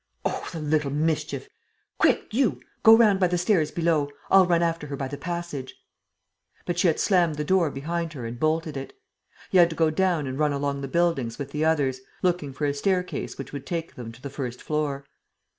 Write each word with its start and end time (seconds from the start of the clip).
"Oh, 0.25 0.49
the 0.51 0.59
little 0.59 0.89
mischief! 0.89 1.47
Quick, 1.99 2.33
you!... 2.33 2.59
Go 2.81 2.97
round 2.97 3.19
by 3.19 3.27
the 3.27 3.37
stairs 3.37 3.69
below. 3.69 4.09
I'll 4.31 4.47
run 4.47 4.63
after 4.63 4.87
her 4.87 4.95
by 4.95 5.07
the 5.07 5.15
passage." 5.15 5.75
But 6.65 6.79
she 6.79 6.87
had 6.87 6.99
slammed 6.99 7.35
the 7.35 7.43
door 7.43 7.69
behind 7.69 8.13
her 8.13 8.25
and 8.25 8.39
bolted 8.39 8.75
it. 8.77 8.93
He 9.51 9.59
had 9.59 9.69
to 9.69 9.75
go 9.75 9.91
down 9.91 10.25
and 10.25 10.39
run 10.39 10.53
along 10.53 10.81
the 10.81 10.87
buildings 10.87 11.37
with 11.37 11.51
the 11.51 11.65
others, 11.65 12.01
looking 12.23 12.51
for 12.51 12.65
a 12.65 12.73
staircase 12.73 13.37
which 13.37 13.53
would 13.53 13.67
take 13.67 13.93
them 13.93 14.11
to 14.11 14.21
the 14.23 14.31
first 14.31 14.59
floor. 14.59 15.05